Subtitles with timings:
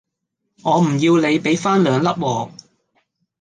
[0.63, 2.51] 我唔要你比番兩粒我